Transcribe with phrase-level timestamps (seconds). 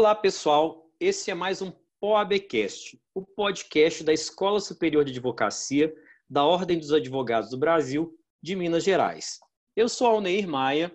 [0.00, 0.90] Olá, pessoal.
[0.98, 1.70] Esse é mais um
[2.00, 5.94] POABcast, o podcast da Escola Superior de Advocacia
[6.26, 9.38] da Ordem dos Advogados do Brasil de Minas Gerais.
[9.76, 10.90] Eu sou Alneir Maia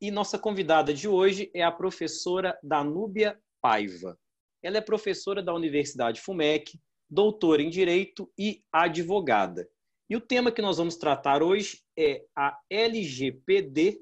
[0.00, 4.18] e nossa convidada de hoje é a professora Danúbia Paiva.
[4.62, 6.80] Ela é professora da Universidade FUMEC,
[7.10, 9.68] doutora em Direito e advogada.
[10.08, 14.00] E o tema que nós vamos tratar hoje é a LGPD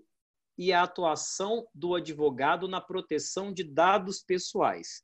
[0.59, 5.03] e a atuação do advogado na proteção de dados pessoais.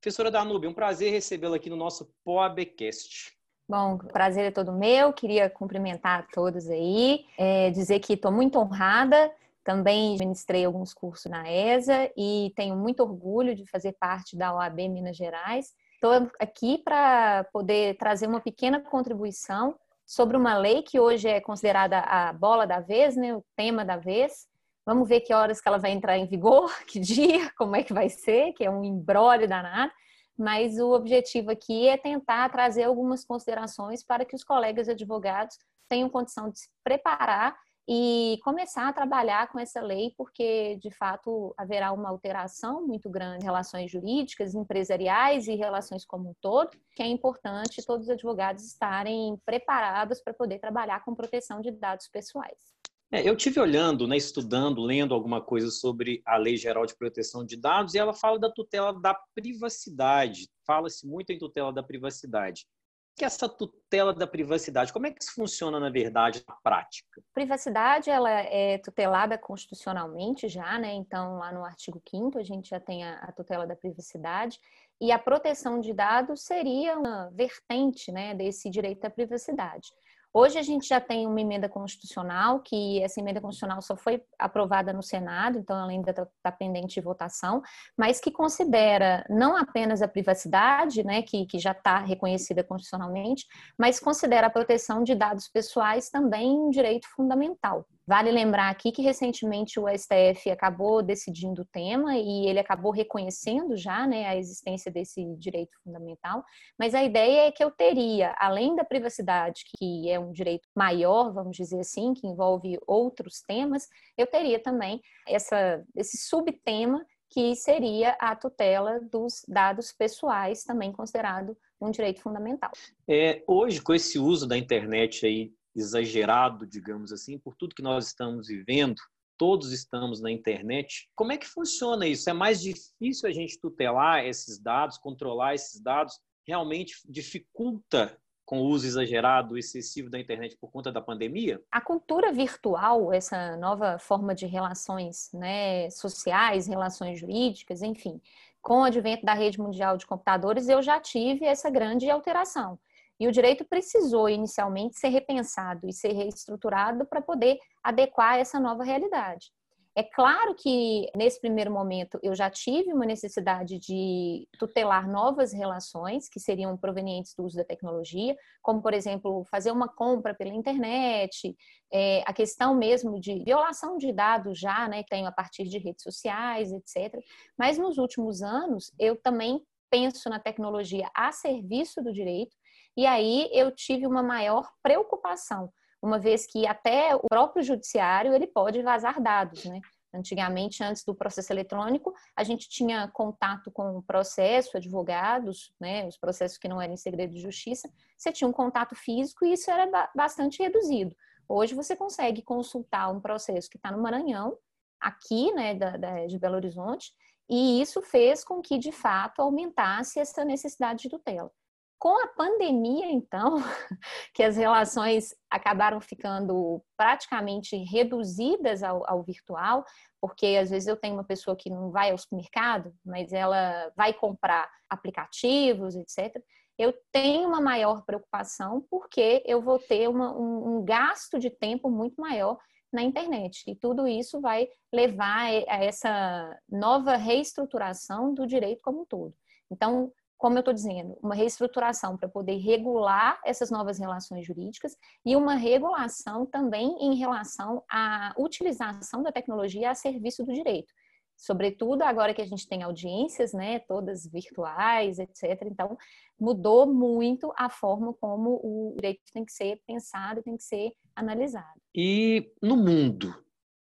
[0.00, 3.36] Professora Danube, um prazer recebê-la aqui no nosso POABcast.
[3.68, 5.12] Bom, prazer é todo meu.
[5.12, 9.30] Queria cumprimentar a todos aí, é, dizer que estou muito honrada.
[9.62, 14.88] Também ministrei alguns cursos na ESA e tenho muito orgulho de fazer parte da OAB
[14.88, 15.74] Minas Gerais.
[15.94, 19.74] Estou aqui para poder trazer uma pequena contribuição
[20.06, 23.98] sobre uma lei que hoje é considerada a bola da vez, né, o tema da
[23.98, 24.46] vez,
[24.88, 27.92] Vamos ver que horas que ela vai entrar em vigor, que dia, como é que
[27.92, 29.92] vai ser, que é um embrólio danado.
[30.34, 35.58] Mas o objetivo aqui é tentar trazer algumas considerações para que os colegas advogados
[35.90, 37.54] tenham condição de se preparar
[37.86, 43.42] e começar a trabalhar com essa lei, porque de fato haverá uma alteração muito grande
[43.42, 48.64] em relações jurídicas, empresariais e relações como um todo, que é importante todos os advogados
[48.64, 52.77] estarem preparados para poder trabalhar com proteção de dados pessoais.
[53.10, 57.42] É, eu tive olhando, né, estudando, lendo alguma coisa sobre a Lei Geral de Proteção
[57.42, 60.46] de Dados e ela fala da tutela da privacidade.
[60.66, 62.66] Fala-se muito em tutela da privacidade.
[63.14, 64.92] O que é essa tutela da privacidade?
[64.92, 67.22] Como é que isso funciona na verdade, na prática?
[67.32, 70.92] Privacidade ela é tutelada constitucionalmente já, né?
[70.92, 74.60] Então lá no artigo 5 a gente já tem a, a tutela da privacidade
[75.00, 79.88] e a proteção de dados seria uma vertente, né, desse direito à privacidade.
[80.32, 84.92] Hoje a gente já tem uma emenda constitucional, que essa emenda constitucional só foi aprovada
[84.92, 87.62] no Senado, então ela ainda está tá pendente de votação,
[87.96, 93.46] mas que considera não apenas a privacidade, né, que, que já está reconhecida constitucionalmente,
[93.78, 97.86] mas considera a proteção de dados pessoais também um direito fundamental.
[98.08, 103.76] Vale lembrar aqui que recentemente o STF acabou decidindo o tema e ele acabou reconhecendo
[103.76, 106.42] já né, a existência desse direito fundamental,
[106.78, 111.34] mas a ideia é que eu teria, além da privacidade, que é um direito maior,
[111.34, 113.86] vamos dizer assim, que envolve outros temas,
[114.16, 121.54] eu teria também essa, esse subtema que seria a tutela dos dados pessoais, também considerado
[121.78, 122.70] um direito fundamental.
[123.06, 128.06] É, hoje, com esse uso da internet aí exagerado, digamos assim, por tudo que nós
[128.08, 128.96] estamos vivendo,
[129.38, 131.08] todos estamos na internet.
[131.14, 132.28] Como é que funciona isso?
[132.28, 136.18] É mais difícil a gente tutelar esses dados, controlar esses dados?
[136.46, 141.62] Realmente dificulta com o uso exagerado, excessivo da internet por conta da pandemia?
[141.70, 148.18] A cultura virtual, essa nova forma de relações né, sociais, relações jurídicas, enfim,
[148.62, 152.78] com o advento da rede mundial de computadores, eu já tive essa grande alteração.
[153.18, 158.84] E o direito precisou inicialmente ser repensado e ser reestruturado para poder adequar essa nova
[158.84, 159.50] realidade.
[159.98, 166.28] É claro que nesse primeiro momento eu já tive uma necessidade de tutelar novas relações
[166.28, 171.52] que seriam provenientes do uso da tecnologia, como por exemplo fazer uma compra pela internet,
[171.92, 175.78] é, a questão mesmo de violação de dados já, né, que tem a partir de
[175.78, 177.20] redes sociais, etc.
[177.58, 182.56] Mas nos últimos anos eu também penso na tecnologia a serviço do direito
[182.98, 185.72] e aí eu tive uma maior preocupação,
[186.02, 189.80] uma vez que até o próprio judiciário ele pode vazar dados, né?
[190.12, 196.16] Antigamente, antes do processo eletrônico, a gente tinha contato com o processo, advogados, né, os
[196.16, 199.70] processos que não eram em segredo de justiça, você tinha um contato físico e isso
[199.70, 201.14] era bastante reduzido.
[201.48, 204.58] Hoje você consegue consultar um processo que está no Maranhão,
[204.98, 207.12] aqui, né, da, da, de Belo Horizonte,
[207.48, 211.52] e isso fez com que, de fato, aumentasse essa necessidade de tutela.
[211.98, 213.56] Com a pandemia, então,
[214.32, 219.84] que as relações acabaram ficando praticamente reduzidas ao, ao, virtual,
[220.20, 224.12] porque às vezes eu tenho uma pessoa que não vai ao supermercado, mas ela vai
[224.12, 226.40] comprar aplicativos, etc.
[226.78, 231.90] Eu tenho uma maior preocupação porque eu vou ter uma, um, um gasto de tempo
[231.90, 232.56] muito maior
[232.92, 233.64] na internet.
[233.66, 239.34] E tudo isso vai levar a essa nova reestruturação do direito como um todo.
[239.70, 244.96] Então, como eu estou dizendo, uma reestruturação para poder regular essas novas relações jurídicas
[245.26, 250.94] e uma regulação também em relação à utilização da tecnologia a serviço do direito.
[251.36, 255.62] Sobretudo agora que a gente tem audiências, né, todas virtuais, etc.
[255.66, 255.96] Então,
[256.38, 261.80] mudou muito a forma como o direito tem que ser pensado, tem que ser analisado.
[261.94, 263.34] E no mundo,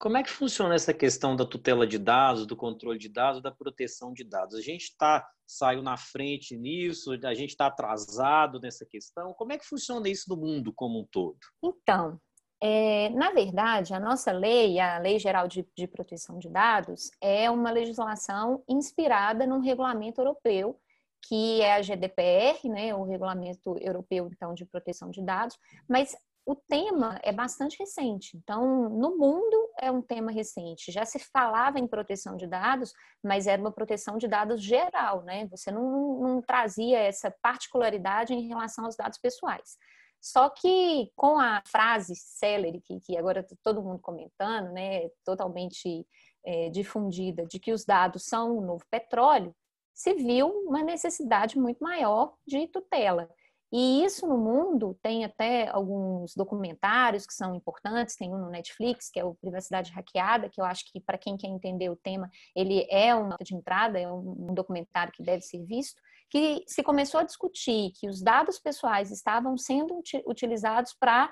[0.04, 3.50] Como é que funciona essa questão da tutela de dados, do controle de dados, da
[3.50, 4.54] proteção de dados?
[4.54, 9.32] A gente está saiu na frente nisso, a gente está atrasado nessa questão.
[9.32, 11.38] Como é que funciona isso no mundo como um todo?
[11.62, 12.20] Então,
[12.62, 17.50] é, na verdade, a nossa lei, a Lei Geral de, de Proteção de Dados, é
[17.50, 20.78] uma legislação inspirada num regulamento europeu
[21.26, 25.58] que é a GDPR, né, o Regulamento Europeu então de Proteção de Dados,
[25.88, 26.14] mas
[26.46, 28.36] o tema é bastante recente.
[28.36, 30.92] Então, no mundo é um tema recente.
[30.92, 32.92] Já se falava em proteção de dados,
[33.22, 35.46] mas era uma proteção de dados geral, né?
[35.48, 39.78] Você não, não trazia essa particularidade em relação aos dados pessoais.
[40.20, 46.06] Só que com a frase célere, que, que agora tá todo mundo comentando, né, totalmente
[46.42, 49.54] é, difundida, de que os dados são o novo petróleo,
[49.92, 53.28] se viu uma necessidade muito maior de tutela.
[53.76, 59.10] E isso no mundo tem até alguns documentários que são importantes, tem um no Netflix,
[59.10, 62.30] que é o Privacidade Hackeada, que eu acho que para quem quer entender o tema,
[62.54, 66.00] ele é uma de entrada, é um documentário que deve ser visto,
[66.30, 71.28] que se começou a discutir que os dados pessoais estavam sendo utilizados para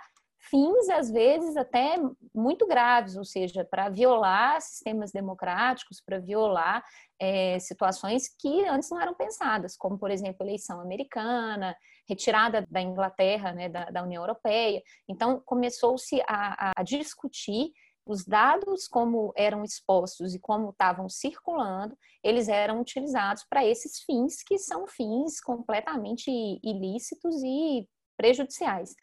[0.51, 1.97] fins, às vezes, até
[2.35, 6.85] muito graves, ou seja, para violar sistemas democráticos, para violar
[7.21, 11.77] é, situações que antes não eram pensadas, como, por exemplo, eleição americana,
[12.13, 14.83] retirada da Inglaterra, né, da, da União Europeia.
[15.09, 17.73] Então, começou-se a, a discutir
[18.05, 24.43] os dados como eram expostos e como estavam circulando, eles eram utilizados para esses fins
[24.43, 26.31] que são fins completamente
[26.63, 28.95] ilícitos e prejudiciais.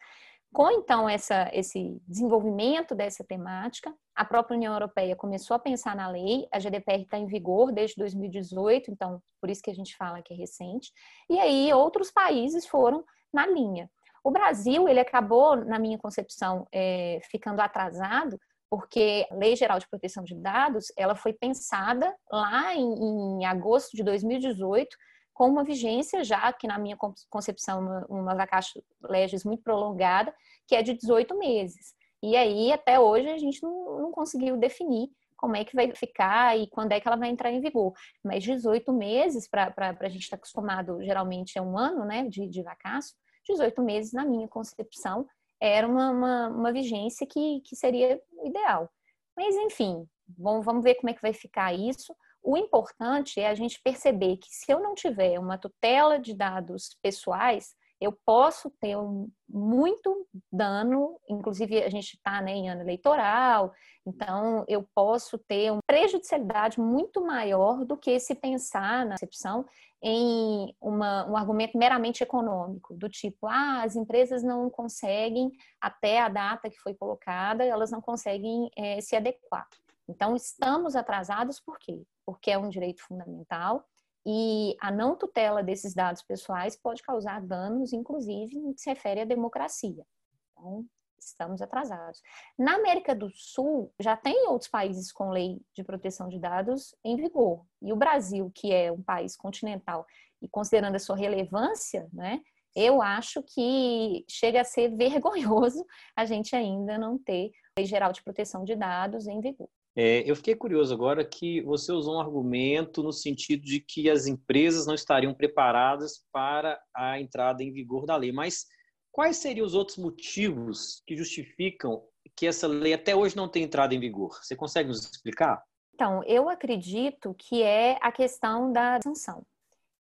[0.52, 6.08] Com então essa, esse desenvolvimento dessa temática, a própria União Europeia começou a pensar na
[6.08, 10.20] lei, a GDPR está em vigor desde 2018, então por isso que a gente fala
[10.20, 10.92] que é recente,
[11.28, 13.88] e aí outros países foram na linha.
[14.24, 18.38] O Brasil, ele acabou, na minha concepção, é, ficando atrasado,
[18.68, 23.96] porque a Lei Geral de Proteção de Dados, ela foi pensada lá em, em agosto
[23.96, 24.96] de 2018,
[25.40, 26.98] com uma vigência já, que na minha
[27.30, 30.34] concepção, uma, uma vacatio legis muito prolongada,
[30.68, 31.94] que é de 18 meses.
[32.22, 35.08] E aí, até hoje, a gente não, não conseguiu definir
[35.38, 37.94] como é que vai ficar e quando é que ela vai entrar em vigor.
[38.22, 42.46] Mas 18 meses, para a gente estar tá acostumado, geralmente é um ano né, de,
[42.46, 43.16] de vacácio,
[43.48, 45.26] 18 meses, na minha concepção,
[45.58, 48.90] era uma, uma, uma vigência que, que seria ideal.
[49.34, 52.14] Mas, enfim, bom, vamos ver como é que vai ficar isso.
[52.42, 56.96] O importante é a gente perceber que se eu não tiver uma tutela de dados
[57.02, 63.72] pessoais, eu posso ter um, muito dano, inclusive a gente está né, em ano eleitoral,
[64.06, 69.66] então eu posso ter uma prejudicialidade muito maior do que se pensar na concepção
[70.02, 76.30] em uma, um argumento meramente econômico, do tipo, ah, as empresas não conseguem, até a
[76.30, 79.68] data que foi colocada, elas não conseguem é, se adequar.
[80.10, 82.02] Então, estamos atrasados por quê?
[82.26, 83.84] Porque é um direito fundamental
[84.26, 89.20] e a não tutela desses dados pessoais pode causar danos, inclusive, no que se refere
[89.20, 90.04] à democracia.
[90.52, 90.84] Então,
[91.18, 92.20] estamos atrasados.
[92.58, 97.16] Na América do Sul, já tem outros países com lei de proteção de dados em
[97.16, 97.64] vigor.
[97.80, 100.06] E o Brasil, que é um país continental,
[100.42, 102.40] e considerando a sua relevância, né,
[102.74, 105.84] eu acho que chega a ser vergonhoso
[106.16, 109.68] a gente ainda não ter lei geral de proteção de dados em vigor.
[109.96, 114.26] É, eu fiquei curioso agora que você usou um argumento no sentido de que as
[114.26, 118.30] empresas não estariam preparadas para a entrada em vigor da lei.
[118.30, 118.66] Mas
[119.10, 122.02] quais seriam os outros motivos que justificam
[122.36, 124.38] que essa lei até hoje não tenha entrado em vigor?
[124.42, 125.62] Você consegue nos explicar?
[125.94, 129.44] Então, eu acredito que é a questão da sanção.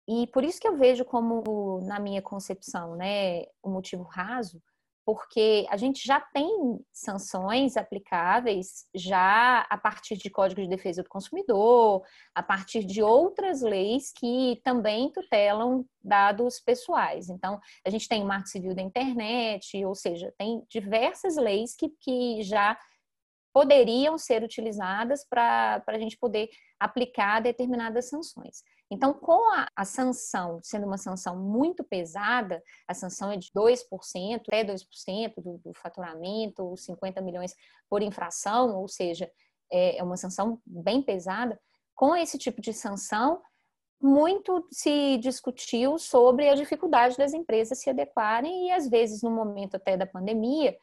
[0.06, 4.62] E por isso que eu vejo como, na minha concepção, né, o motivo raso,
[5.08, 11.08] porque a gente já tem sanções aplicáveis já a partir de Código de Defesa do
[11.08, 12.02] Consumidor,
[12.34, 17.30] a partir de outras leis que também tutelam dados pessoais.
[17.30, 21.88] Então, a gente tem o Marco Civil da Internet, ou seja, tem diversas leis que,
[22.02, 22.78] que já
[23.52, 28.62] poderiam ser utilizadas para a gente poder aplicar determinadas sanções.
[28.90, 33.82] Então, com a, a, sanção sendo uma sanção muito pesada, a sanção é de 2%,
[34.36, 37.54] até 2% do, do faturamento, 50 milhões
[37.88, 39.30] por infração, ou seja,
[39.70, 41.60] é, é uma sanção bem pesada.
[41.94, 43.42] Com esse tipo de sanção,
[44.00, 49.74] muito se discutiu sobre a dificuldade das empresas se adequarem e, às vezes, no momento
[49.74, 50.76] até da pandemia,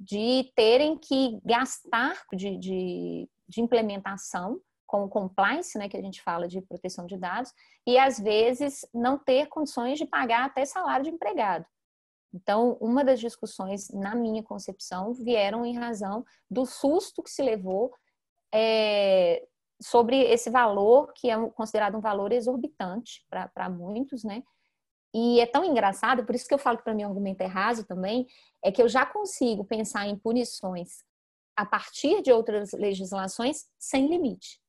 [0.00, 6.48] de terem que gastar de, de, de implementação com compliance, né, que a gente fala
[6.48, 7.52] de proteção de dados,
[7.86, 11.66] e às vezes não ter condições de pagar até salário de empregado.
[12.32, 17.92] Então, uma das discussões, na minha concepção, vieram em razão do susto que se levou
[18.52, 19.46] é,
[19.80, 24.42] sobre esse valor, que é considerado um valor exorbitante para muitos, né?
[25.14, 27.46] E é tão engraçado, por isso que eu falo que para mim o argumento é
[27.46, 28.26] raso também,
[28.62, 31.04] é que eu já consigo pensar em punições
[31.56, 34.60] a partir de outras legislações sem limite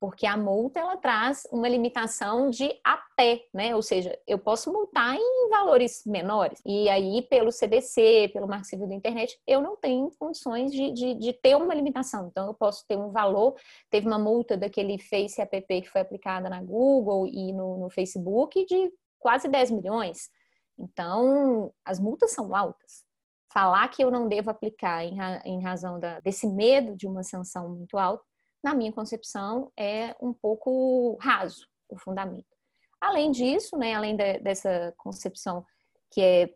[0.00, 3.74] porque a multa ela traz uma limitação de até, né?
[3.74, 6.60] Ou seja, eu posso multar em valores menores.
[6.64, 11.14] E aí, pelo CDC, pelo Marco Civil da Internet, eu não tenho condições de, de,
[11.14, 12.28] de, ter uma limitação.
[12.28, 13.56] Então, eu posso ter um valor.
[13.90, 18.64] Teve uma multa daquele Face App que foi aplicada na Google e no, no Facebook
[18.66, 20.30] de quase 10 milhões.
[20.78, 23.04] Então, as multas são altas.
[23.52, 27.68] Falar que eu não devo aplicar em, em razão da, desse medo de uma sanção
[27.70, 28.24] muito alta
[28.62, 32.56] na minha concepção, é um pouco raso o fundamento.
[33.00, 35.64] Além disso, né, além de, dessa concepção
[36.10, 36.54] que é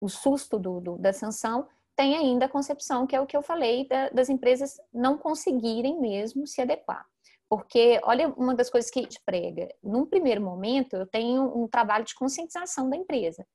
[0.00, 3.42] o susto do, do, da sanção, tem ainda a concepção que é o que eu
[3.42, 7.06] falei da, das empresas não conseguirem mesmo se adequar.
[7.52, 11.68] Porque, olha, uma das coisas que a gente prega, num primeiro momento, eu tenho um
[11.68, 13.46] trabalho de conscientização da empresa,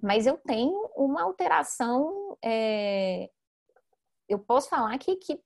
[0.00, 3.28] mas eu tenho uma alteração, é,
[4.28, 5.40] eu posso falar que, que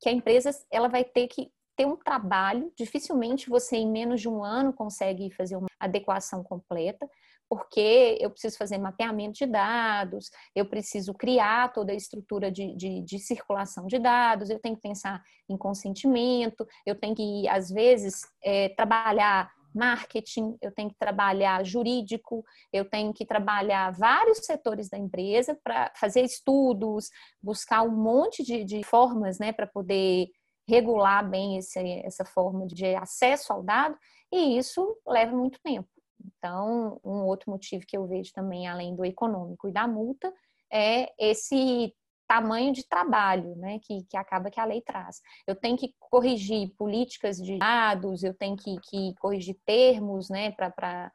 [0.00, 4.28] que a empresa ela vai ter que ter um trabalho, dificilmente você em menos de
[4.28, 7.06] um ano consegue fazer uma adequação completa,
[7.48, 13.02] porque eu preciso fazer mapeamento de dados, eu preciso criar toda a estrutura de, de,
[13.02, 18.22] de, circulação de dados, eu tenho que pensar em consentimento, eu tenho que, às vezes,
[18.42, 24.96] é, trabalhar marketing, eu tenho que trabalhar jurídico, eu tenho que trabalhar vários setores da
[24.96, 27.10] empresa para fazer estudos,
[27.42, 30.28] buscar um monte de, de formas né, para poder
[30.66, 33.96] regular bem esse, essa forma de acesso ao dado,
[34.32, 35.88] e isso leva muito tempo.
[36.24, 40.32] Então, um outro motivo que eu vejo também, além do econômico e da multa,
[40.72, 41.94] é esse
[42.26, 45.20] tamanho de trabalho né, que, que acaba que a lei traz.
[45.46, 51.12] Eu tenho que corrigir políticas de dados, eu tenho que, que corrigir termos né, para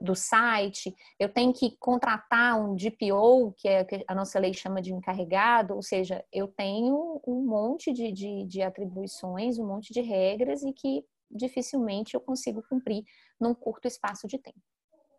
[0.00, 4.80] do site, eu tenho que contratar um DPO, que é que a nossa lei chama
[4.80, 10.00] de encarregado, ou seja, eu tenho um monte de, de, de atribuições, um monte de
[10.00, 13.04] regras e que dificilmente eu consigo cumprir
[13.40, 14.60] num curto espaço de tempo.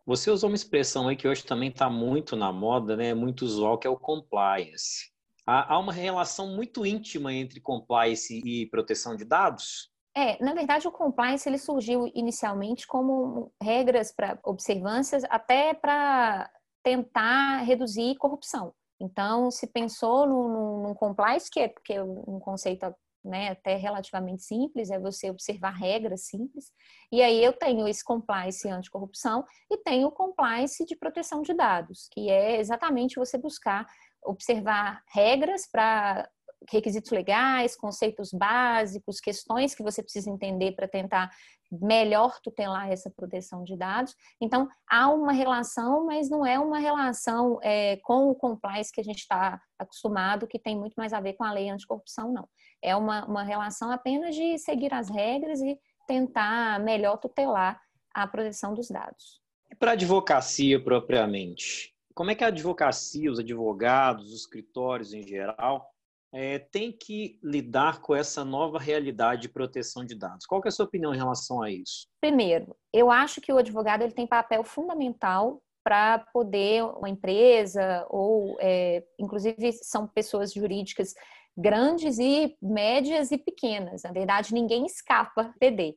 [0.06, 3.14] Você usou uma expressão aí que hoje também está muito na moda, né?
[3.14, 5.12] muito usual, que é o compliance.
[5.46, 9.90] Há, uma relação muito íntima entre compliance e proteção de dados?
[10.16, 16.52] É, na verdade, o compliance ele surgiu inicialmente como regras para observâncias, até para
[16.84, 18.74] tentar reduzir corrupção.
[19.00, 22.94] Então, se pensou num, num compliance, que é porque é um conceito
[23.28, 26.72] né, até relativamente simples, é você observar regras simples.
[27.12, 32.08] E aí eu tenho esse compliance anticorrupção e tenho o compliance de proteção de dados,
[32.12, 33.86] que é exatamente você buscar
[34.24, 36.30] observar regras para
[36.70, 41.30] requisitos legais, conceitos básicos, questões que você precisa entender para tentar
[41.72, 44.16] melhor tutelar essa proteção de dados.
[44.42, 49.04] Então, há uma relação, mas não é uma relação é, com o compliance que a
[49.04, 52.48] gente está acostumado, que tem muito mais a ver com a lei anticorrupção, não.
[52.82, 57.82] É uma, uma relação apenas de seguir as regras e tentar melhor tutelar
[58.14, 59.42] a proteção dos dados.
[59.70, 61.94] E para a advocacia propriamente?
[62.14, 65.88] Como é que a advocacia, os advogados, os escritórios em geral,
[66.34, 70.46] é, tem que lidar com essa nova realidade de proteção de dados.
[70.46, 72.08] Qual é a sua opinião em relação a isso?
[72.20, 78.58] Primeiro, eu acho que o advogado ele tem papel fundamental para poder uma empresa ou,
[78.60, 81.14] é, inclusive, são pessoas jurídicas
[81.58, 84.04] grandes e médias e pequenas.
[84.04, 85.96] Na verdade, ninguém escapa PD.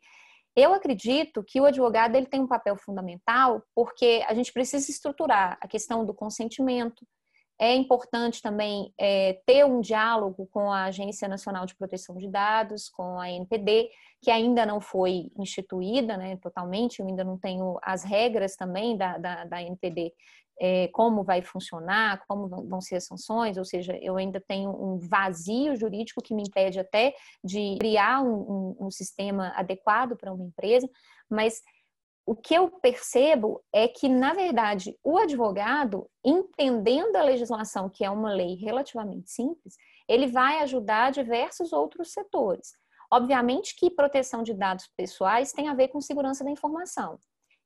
[0.57, 5.59] Eu acredito que o advogado ele tem um papel fundamental porque a gente precisa estruturar
[5.61, 7.07] a questão do consentimento,
[7.61, 12.89] é importante também é, ter um diálogo com a Agência Nacional de Proteção de Dados,
[12.89, 13.91] com a NPD,
[14.23, 19.19] que ainda não foi instituída né, totalmente, eu ainda não tenho as regras também da,
[19.19, 20.11] da, da NPD,
[20.61, 24.99] é, como vai funcionar, como vão ser as sanções, ou seja, eu ainda tenho um
[24.99, 30.45] vazio jurídico que me impede até de criar um, um, um sistema adequado para uma
[30.45, 30.89] empresa,
[31.31, 31.63] mas
[32.27, 38.11] o que eu percebo é que, na verdade, o advogado, entendendo a legislação, que é
[38.11, 39.75] uma lei relativamente simples,
[40.07, 42.69] ele vai ajudar diversos outros setores.
[43.11, 47.19] Obviamente que proteção de dados pessoais tem a ver com segurança da informação.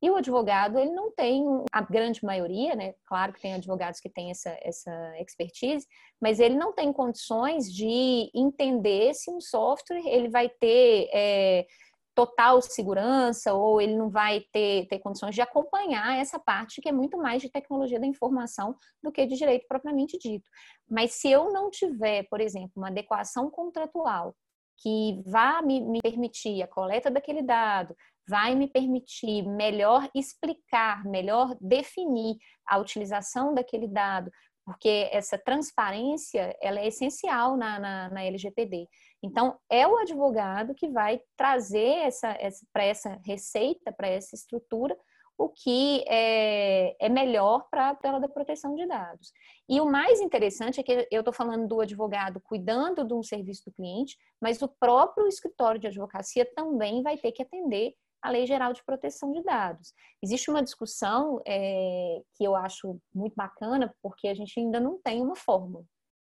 [0.04, 1.42] E o advogado, ele não tem,
[1.72, 2.92] a grande maioria, né?
[3.06, 5.86] Claro que tem advogados que têm essa, essa expertise,
[6.20, 11.66] mas ele não tem condições de entender se um software ele vai ter é,
[12.14, 16.92] total segurança ou ele não vai ter, ter condições de acompanhar essa parte que é
[16.92, 20.50] muito mais de tecnologia da informação do que de direito propriamente dito.
[20.86, 24.36] Mas se eu não tiver, por exemplo, uma adequação contratual
[24.78, 27.94] que vai me, me permitir a coleta daquele dado,
[28.28, 34.30] vai me permitir melhor explicar, melhor definir a utilização daquele dado,
[34.64, 38.88] porque essa transparência ela é essencial na, na, na LGPD.
[39.22, 44.96] Então, é o advogado que vai trazer essa, essa para essa receita, para essa estrutura,
[45.36, 49.32] o que é, é melhor para a tela da proteção de dados.
[49.68, 53.64] E o mais interessante é que eu estou falando do advogado cuidando de um serviço
[53.66, 58.46] do cliente, mas o próprio escritório de advocacia também vai ter que atender a Lei
[58.46, 59.92] Geral de Proteção de Dados.
[60.22, 65.20] Existe uma discussão é, que eu acho muito bacana, porque a gente ainda não tem
[65.20, 65.84] uma fórmula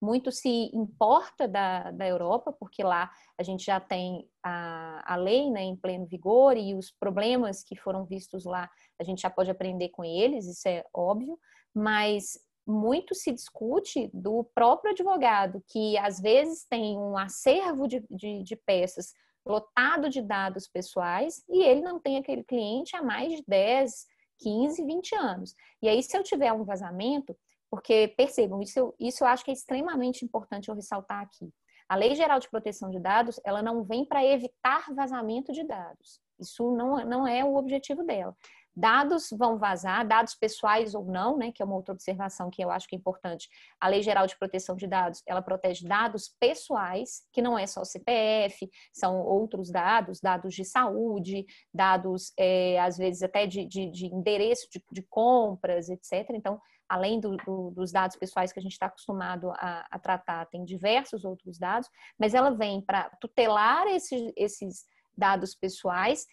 [0.04, 5.50] muito se importa da, da Europa, porque lá a gente já tem a, a lei
[5.50, 8.70] né, em pleno vigor e os problemas que foram vistos lá
[9.00, 11.40] a gente já pode aprender com eles, isso é óbvio,
[11.74, 18.44] mas muito se discute do próprio advogado, que às vezes tem um acervo de, de,
[18.44, 19.14] de peças
[19.46, 24.06] lotado de dados pessoais e ele não tem aquele cliente há mais de 10,
[24.40, 25.56] 15, 20 anos.
[25.82, 27.36] E aí, se eu tiver um vazamento,
[27.74, 31.52] porque, percebam, isso, isso eu acho que é extremamente importante eu ressaltar aqui.
[31.90, 36.22] A Lei Geral de Proteção de Dados, ela não vem para evitar vazamento de dados.
[36.40, 38.38] Isso não, não é o objetivo dela.
[38.76, 42.72] Dados vão vazar, dados pessoais ou não, né, que é uma outra observação que eu
[42.72, 43.48] acho que é importante.
[43.80, 47.84] A Lei Geral de Proteção de Dados, ela protege dados pessoais, que não é só
[47.84, 54.06] CPF, são outros dados, dados de saúde, dados, é, às vezes, até de, de, de
[54.08, 56.32] endereço de, de, compras, etc.
[56.32, 60.46] Então, além do, do, dos dados pessoais que a gente está acostumado a, a, tratar,
[60.48, 64.86] tem diversos outros dados, mas ela vem para tutelar esses, esses
[65.16, 66.26] dados pessoais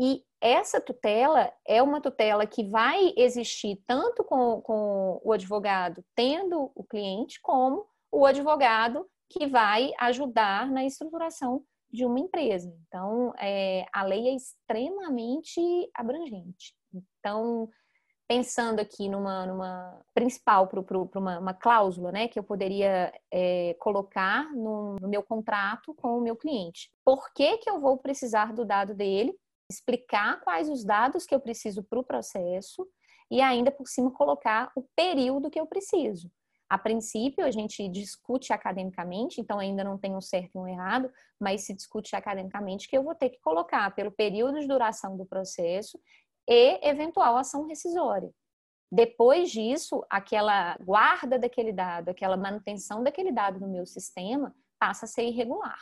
[0.00, 6.72] e essa tutela é uma tutela que vai existir tanto com, com o advogado tendo
[6.74, 12.74] o cliente, como o advogado que vai ajudar na estruturação de uma empresa.
[12.86, 15.60] Então, é, a lei é extremamente
[15.94, 16.74] abrangente.
[16.92, 17.68] Então,
[18.32, 20.80] pensando aqui numa, numa principal para
[21.18, 26.20] uma, uma, cláusula, né, que eu poderia é, colocar no, no, meu contrato com o
[26.22, 26.90] meu cliente.
[27.04, 29.34] Por que, que eu vou precisar do dado dele?
[29.70, 32.86] explicar quais os dados que eu preciso para o processo
[33.30, 36.30] e ainda por cima colocar o período que eu preciso.
[36.68, 41.10] A princípio, a gente discute academicamente, então ainda não tem um certo e um errado,
[41.38, 45.26] mas se discute academicamente que eu vou ter que colocar pelo período de duração do
[45.26, 46.00] processo
[46.48, 48.32] e eventual ação rescisória.
[48.90, 55.08] Depois disso, aquela guarda daquele dado, aquela manutenção daquele dado no meu sistema passa a
[55.08, 55.80] ser irregular.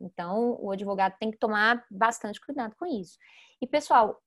[0.00, 3.16] Então, o advogado tem que tomar bastante cuidado com isso.
[3.60, 4.20] E, pessoal,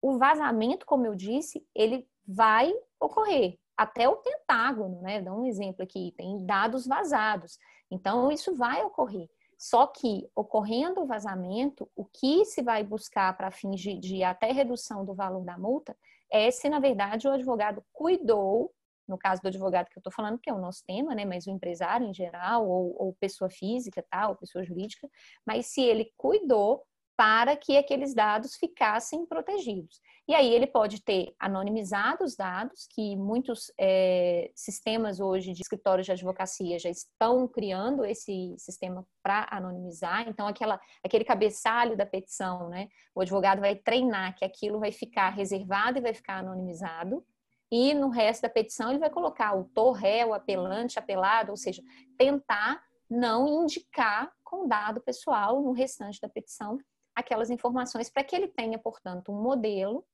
[0.00, 3.58] o vazamento, como eu disse, ele vai ocorrer.
[3.76, 5.20] Até o Pentágono, né?
[5.22, 7.58] Dá um exemplo aqui, tem dados vazados.
[7.90, 9.28] Então, isso vai ocorrer.
[9.62, 14.50] Só que, ocorrendo o vazamento, o que se vai buscar para fins de, de até
[14.50, 15.96] redução do valor da multa
[16.32, 18.74] é se, na verdade, o advogado cuidou
[19.06, 21.46] no caso do advogado que eu estou falando, que é o nosso tema, né, mas
[21.46, 25.08] o empresário em geral, ou, ou pessoa física, tal, ou pessoa jurídica,
[25.46, 26.82] mas se ele cuidou
[27.16, 30.00] para que aqueles dados ficassem protegidos.
[30.26, 36.06] E aí ele pode ter anonimizado os dados, que muitos é, sistemas hoje de escritórios
[36.06, 40.28] de advocacia já estão criando esse sistema para anonimizar.
[40.28, 42.88] Então, aquela, aquele cabeçalho da petição, né?
[43.14, 47.24] O advogado vai treinar que aquilo vai ficar reservado e vai ficar anonimizado
[47.72, 51.82] e no resto da petição ele vai colocar autor, réu, apelante, apelado, ou seja,
[52.18, 56.76] tentar não indicar com dado pessoal no restante da petição
[57.14, 60.04] aquelas informações para que ele tenha, portanto, um modelo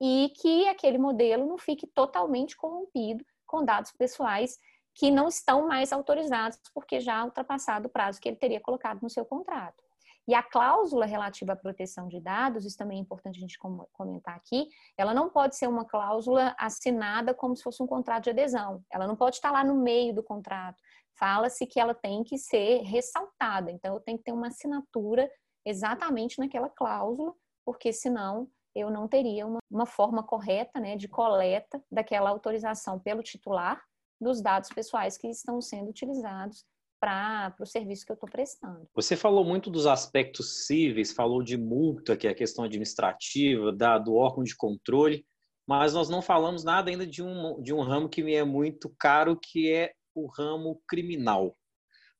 [0.00, 4.58] e que aquele modelo não fique totalmente corrompido com dados pessoais
[4.94, 9.10] que não estão mais autorizados porque já ultrapassado o prazo que ele teria colocado no
[9.10, 9.82] seu contrato.
[10.28, 13.58] E a cláusula relativa à proteção de dados, isso também é importante a gente
[13.92, 18.30] comentar aqui, ela não pode ser uma cláusula assinada como se fosse um contrato de
[18.30, 18.84] adesão.
[18.92, 20.80] Ela não pode estar lá no meio do contrato.
[21.18, 23.70] Fala-se que ela tem que ser ressaltada.
[23.70, 25.28] Então, eu tenho que ter uma assinatura
[25.64, 31.82] exatamente naquela cláusula, porque senão eu não teria uma, uma forma correta né, de coleta
[31.90, 33.82] daquela autorização pelo titular
[34.20, 36.64] dos dados pessoais que estão sendo utilizados
[37.00, 38.86] para o serviço que eu estou prestando.
[38.94, 43.96] Você falou muito dos aspectos cíveis, falou de multa, que é a questão administrativa, da,
[43.96, 45.24] do órgão de controle,
[45.66, 48.94] mas nós não falamos nada ainda de um, de um ramo que me é muito
[48.98, 51.46] caro, que é o ramo criminal.
[51.46, 51.54] O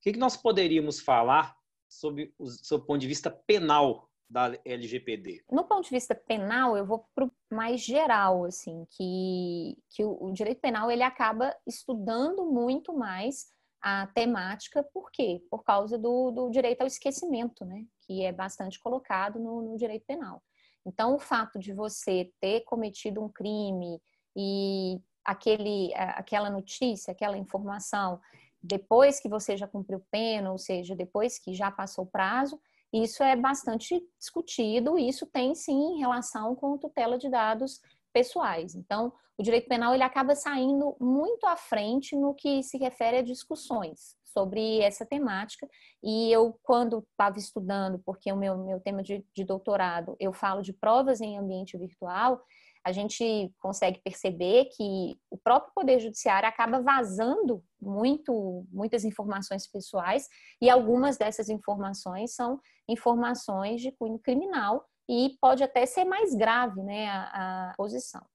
[0.01, 1.55] que, que nós poderíamos falar
[1.91, 5.43] sobre o seu ponto de vista penal da LGPD?
[5.51, 10.17] No ponto de vista penal, eu vou para o mais geral, assim, que, que o,
[10.23, 13.51] o direito penal ele acaba estudando muito mais
[13.81, 15.43] a temática, por quê?
[15.49, 17.85] Por causa do, do direito ao esquecimento, né?
[18.05, 20.41] Que é bastante colocado no, no direito penal.
[20.85, 24.01] Então, o fato de você ter cometido um crime
[24.35, 28.19] e aquele, aquela notícia, aquela informação,
[28.61, 32.59] depois que você já cumpriu pena, ou seja, depois que já passou o prazo,
[32.93, 37.79] isso é bastante discutido, isso tem sim relação com tutela de dados
[38.13, 38.75] pessoais.
[38.75, 43.23] Então, o direito penal ele acaba saindo muito à frente no que se refere a
[43.23, 45.67] discussões sobre essa temática.
[46.03, 50.61] E eu, quando estava estudando, porque o meu, meu tema de, de doutorado, eu falo
[50.61, 52.41] de provas em ambiente virtual,
[52.83, 60.27] a gente consegue perceber que o próprio Poder Judiciário acaba vazando muito, muitas informações pessoais
[60.61, 66.81] e algumas dessas informações são informações de cunho criminal e pode até ser mais grave
[66.81, 68.25] né, a, a posição.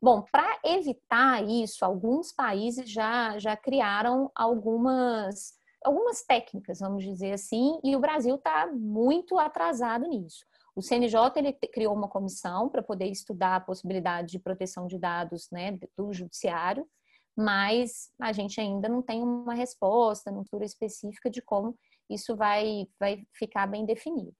[0.00, 7.78] Bom, para evitar isso, alguns países já, já criaram algumas, algumas técnicas, vamos dizer assim,
[7.82, 10.44] e o Brasil está muito atrasado nisso.
[10.76, 15.48] O CNJ ele criou uma comissão para poder estudar a possibilidade de proteção de dados
[15.50, 16.86] né, do judiciário,
[17.34, 21.78] mas a gente ainda não tem uma resposta, uma cultura específica de como
[22.10, 24.34] isso vai, vai ficar bem definido.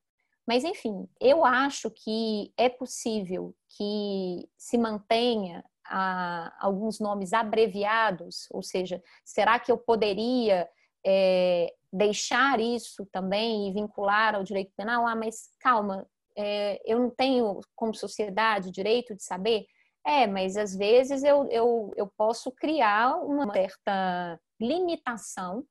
[0.46, 8.62] Mas, enfim, eu acho que é possível que se mantenha ah, alguns nomes abreviados, ou
[8.62, 10.68] seja, será que eu poderia
[11.04, 15.06] é, deixar isso também e vincular ao direito penal?
[15.06, 19.66] Ah, mas calma, é, eu não tenho, como sociedade, direito de saber?
[20.04, 25.64] É, mas às vezes eu, eu, eu posso criar uma certa limitação,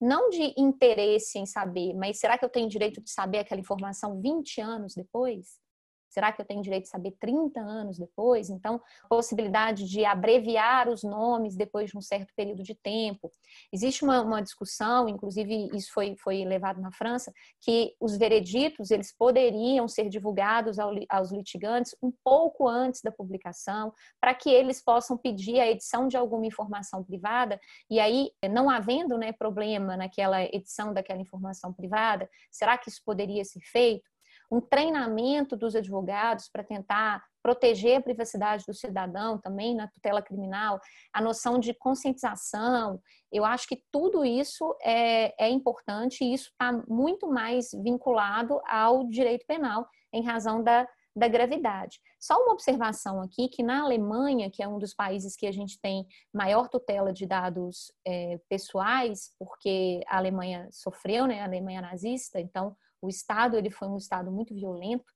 [0.00, 4.20] não de interesse em saber, mas será que eu tenho direito de saber aquela informação
[4.20, 5.60] 20 anos depois?
[6.10, 8.50] Será que eu tenho direito de saber 30 anos depois?
[8.50, 13.30] Então, possibilidade de abreviar os nomes depois de um certo período de tempo.
[13.72, 19.14] Existe uma, uma discussão, inclusive isso foi, foi levado na França, que os vereditos eles
[19.16, 25.16] poderiam ser divulgados ao, aos litigantes um pouco antes da publicação, para que eles possam
[25.16, 30.92] pedir a edição de alguma informação privada, e aí, não havendo né, problema naquela edição
[30.92, 34.09] daquela informação privada, será que isso poderia ser feito?
[34.50, 40.80] Um treinamento dos advogados para tentar proteger a privacidade do cidadão também na tutela criminal,
[41.12, 43.00] a noção de conscientização.
[43.32, 49.06] Eu acho que tudo isso é, é importante e isso está muito mais vinculado ao
[49.08, 52.00] direito penal em razão da, da gravidade.
[52.18, 55.80] Só uma observação aqui, que na Alemanha, que é um dos países que a gente
[55.80, 62.40] tem maior tutela de dados é, pessoais, porque a Alemanha sofreu, né, a Alemanha nazista,
[62.40, 65.12] então o Estado ele foi um Estado muito violento.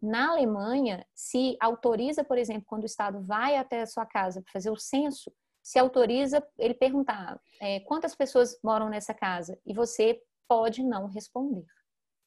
[0.00, 4.52] Na Alemanha, se autoriza, por exemplo, quando o Estado vai até a sua casa para
[4.52, 10.20] fazer o censo, se autoriza ele perguntar é, quantas pessoas moram nessa casa e você
[10.48, 11.66] pode não responder,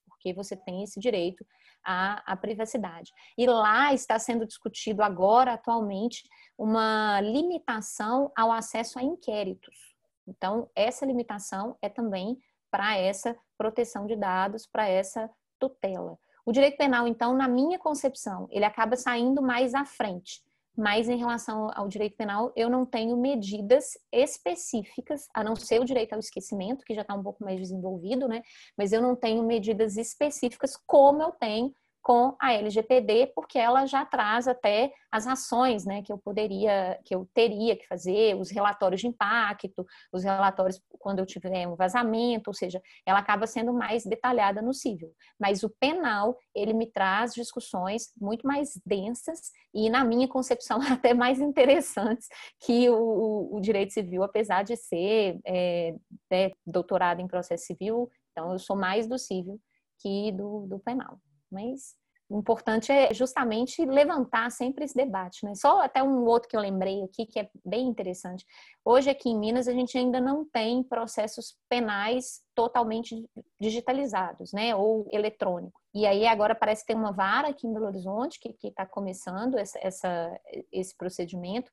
[0.07, 1.45] porque você tem esse direito
[1.83, 3.11] à, à privacidade.
[3.37, 9.95] E lá está sendo discutido agora, atualmente, uma limitação ao acesso a inquéritos.
[10.27, 12.37] Então, essa limitação é também
[12.71, 15.29] para essa proteção de dados, para essa
[15.59, 16.17] tutela.
[16.45, 20.41] O direito penal, então, na minha concepção, ele acaba saindo mais à frente.
[20.75, 25.85] Mas em relação ao direito penal, eu não tenho medidas específicas, a não ser o
[25.85, 28.41] direito ao esquecimento, que já está um pouco mais desenvolvido, né?
[28.77, 34.03] Mas eu não tenho medidas específicas como eu tenho com a LGPD, porque ela já
[34.03, 39.01] traz até as ações né, que eu poderia, que eu teria que fazer, os relatórios
[39.01, 44.03] de impacto, os relatórios quando eu tiver um vazamento, ou seja, ela acaba sendo mais
[44.03, 45.13] detalhada no civil.
[45.39, 51.13] Mas o penal, ele me traz discussões muito mais densas e, na minha concepção, até
[51.13, 52.27] mais interessantes
[52.59, 55.95] que o, o direito civil, apesar de ser é,
[56.31, 59.59] é, doutorado em processo civil, então eu sou mais do civil
[59.99, 61.19] que do, do penal.
[61.51, 61.95] Mas
[62.31, 65.53] o importante é justamente levantar sempre esse debate, né?
[65.53, 68.45] Só até um outro que eu lembrei aqui que é bem interessante.
[68.85, 74.73] Hoje aqui em Minas a gente ainda não tem processos penais totalmente digitalizados, né?
[74.73, 75.81] Ou eletrônicos.
[75.93, 79.57] E aí agora parece que tem uma vara aqui em Belo Horizonte que está começando
[79.57, 80.39] essa, essa,
[80.71, 81.69] esse procedimento.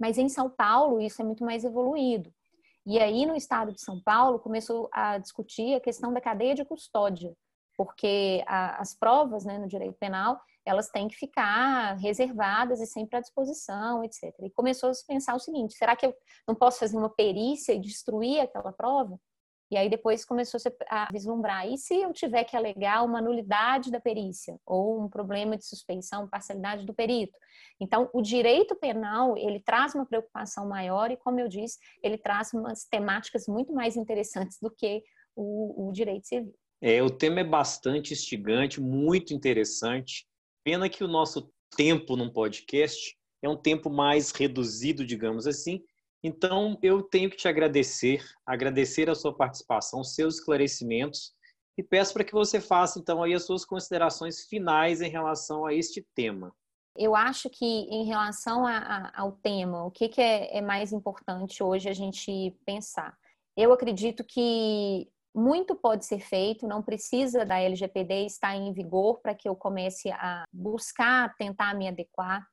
[0.00, 2.32] Mas em São Paulo isso é muito mais evoluído.
[2.86, 6.64] E aí no estado de São Paulo começou a discutir a questão da cadeia de
[6.64, 7.36] custódia
[7.76, 13.16] porque a, as provas né, no direito penal elas têm que ficar reservadas e sempre
[13.16, 14.32] à disposição, etc.
[14.42, 16.14] E começou a se pensar o seguinte: será que eu
[16.46, 19.18] não posso fazer uma perícia e destruir aquela prova?
[19.70, 23.98] E aí depois começou a vislumbrar, e se eu tiver que alegar uma nulidade da
[23.98, 27.38] perícia ou um problema de suspeição, parcialidade do perito?
[27.80, 32.52] Então, o direito penal, ele traz uma preocupação maior e, como eu disse, ele traz
[32.52, 35.02] umas temáticas muito mais interessantes do que
[35.34, 36.54] o, o direito civil.
[36.82, 40.26] É, o tema é bastante instigante, muito interessante.
[40.64, 45.82] Pena que o nosso tempo num podcast é um tempo mais reduzido, digamos assim,
[46.22, 51.34] então, eu tenho que te agradecer, agradecer a sua participação, seus esclarecimentos
[51.76, 55.74] e peço para que você faça então aí as suas considerações finais em relação a
[55.74, 56.54] este tema.
[56.96, 60.92] Eu acho que em relação a, a, ao tema, o que, que é, é mais
[60.92, 63.16] importante hoje a gente pensar?
[63.56, 69.34] Eu acredito que muito pode ser feito, não precisa da LGPD estar em vigor para
[69.34, 72.46] que eu comece a buscar, tentar me adequar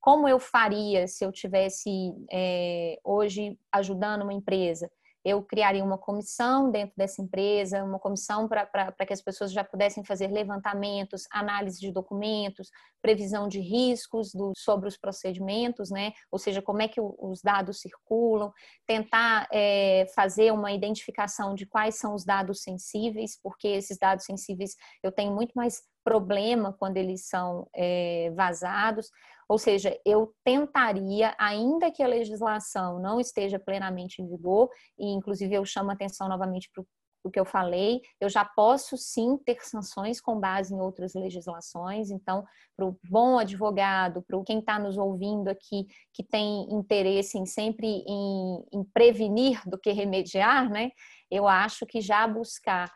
[0.00, 1.90] como eu faria se eu tivesse
[2.32, 4.90] é, hoje ajudando uma empresa?
[5.24, 10.04] Eu criaria uma comissão dentro dessa empresa, uma comissão para que as pessoas já pudessem
[10.04, 12.70] fazer levantamentos, análise de documentos,
[13.02, 16.12] previsão de riscos do, sobre os procedimentos, né?
[16.30, 18.52] Ou seja, como é que os dados circulam,
[18.86, 24.74] tentar é, fazer uma identificação de quais são os dados sensíveis, porque esses dados sensíveis
[25.02, 29.10] eu tenho muito mais problema quando eles são é, vazados.
[29.50, 35.52] Ou seja, eu tentaria, ainda que a legislação não esteja plenamente em vigor, e inclusive
[35.52, 36.84] eu chamo atenção novamente para
[37.24, 42.12] o que eu falei, eu já posso sim ter sanções com base em outras legislações.
[42.12, 42.44] Então,
[42.76, 45.84] para o bom advogado, para quem está nos ouvindo aqui,
[46.14, 50.92] que tem interesse em sempre em, em, prevenir do que remediar, né?
[51.28, 52.88] Eu acho que já buscar